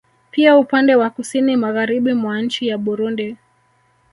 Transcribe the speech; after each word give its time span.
Pia 0.31 0.57
upande 0.57 0.95
wa 0.95 1.09
kusini 1.09 1.55
Magharibi 1.57 2.13
mwa 2.13 2.41
nchi 2.41 2.67
ya 2.67 2.77
Burundi 2.77 3.37